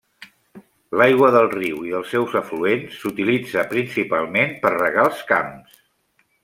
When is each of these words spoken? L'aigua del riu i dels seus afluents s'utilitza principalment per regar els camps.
L'aigua 1.01 1.29
del 1.35 1.49
riu 1.51 1.83
i 1.89 1.93
dels 1.97 2.09
seus 2.15 2.33
afluents 2.41 2.97
s'utilitza 3.03 3.69
principalment 3.75 4.59
per 4.65 4.77
regar 4.79 5.09
els 5.11 5.25
camps. 5.33 5.83